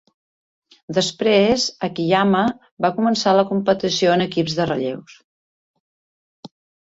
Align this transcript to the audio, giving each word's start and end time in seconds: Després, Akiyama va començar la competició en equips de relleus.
Després, 0.97 1.65
Akiyama 1.87 2.39
va 2.85 2.91
començar 2.97 3.35
la 3.39 3.45
competició 3.51 4.15
en 4.15 4.25
equips 4.29 4.57
de 4.61 4.67
relleus. 4.73 5.19